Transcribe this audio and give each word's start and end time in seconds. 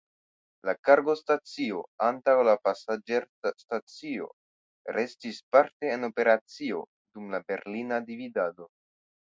La 0.67 0.73
kargostacio 0.87 1.81
antaŭ 2.07 2.35
la 2.47 2.55
pasaĝerstacio 2.69 4.31
restis 4.99 5.43
parte 5.57 5.93
en 5.99 6.11
operacio 6.11 6.85
dum 6.91 7.31
la 7.37 7.45
Berlina 7.53 8.07
dividado. 8.13 8.71